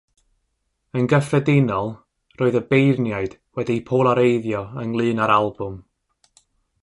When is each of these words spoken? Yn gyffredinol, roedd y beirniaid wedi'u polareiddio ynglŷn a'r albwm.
Yn 0.99 1.09
gyffredinol, 1.11 1.91
roedd 2.39 2.57
y 2.61 2.63
beirniaid 2.71 3.37
wedi'u 3.59 3.85
polareiddio 3.91 4.63
ynglŷn 4.85 5.25
a'r 5.27 5.35
albwm. 5.37 5.79